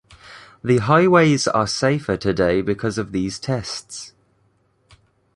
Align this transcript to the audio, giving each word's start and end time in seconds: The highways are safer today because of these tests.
The 0.63 0.79
highways 0.79 1.47
are 1.47 1.67
safer 1.67 2.17
today 2.17 2.63
because 2.63 2.97
of 2.97 3.11
these 3.11 3.37
tests. 3.37 4.13